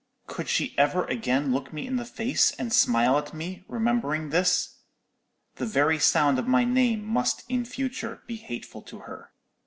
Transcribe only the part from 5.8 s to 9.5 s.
sound of my name must in future be hateful to her.